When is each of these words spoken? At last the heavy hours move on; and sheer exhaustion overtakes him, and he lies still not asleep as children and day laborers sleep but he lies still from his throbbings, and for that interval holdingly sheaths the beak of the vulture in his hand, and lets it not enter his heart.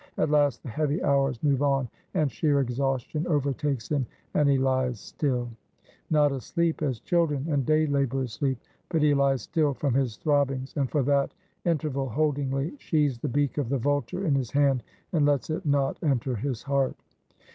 At 0.17 0.31
last 0.31 0.63
the 0.63 0.69
heavy 0.69 1.03
hours 1.03 1.43
move 1.43 1.61
on; 1.61 1.87
and 2.15 2.31
sheer 2.31 2.59
exhaustion 2.59 3.27
overtakes 3.27 3.87
him, 3.87 4.07
and 4.33 4.49
he 4.49 4.57
lies 4.57 4.99
still 4.99 5.51
not 6.09 6.31
asleep 6.31 6.81
as 6.81 6.99
children 7.01 7.45
and 7.51 7.67
day 7.67 7.85
laborers 7.85 8.33
sleep 8.33 8.57
but 8.89 9.03
he 9.03 9.13
lies 9.13 9.43
still 9.43 9.75
from 9.75 9.93
his 9.93 10.17
throbbings, 10.17 10.73
and 10.75 10.89
for 10.89 11.03
that 11.03 11.35
interval 11.65 12.09
holdingly 12.09 12.73
sheaths 12.79 13.19
the 13.19 13.29
beak 13.29 13.59
of 13.59 13.69
the 13.69 13.77
vulture 13.77 14.25
in 14.25 14.33
his 14.33 14.49
hand, 14.49 14.81
and 15.13 15.27
lets 15.27 15.51
it 15.51 15.67
not 15.67 16.01
enter 16.01 16.35
his 16.35 16.63
heart. 16.63 16.95